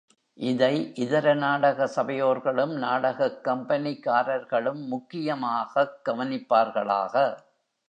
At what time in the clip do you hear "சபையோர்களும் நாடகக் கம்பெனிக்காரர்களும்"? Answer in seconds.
1.87-4.87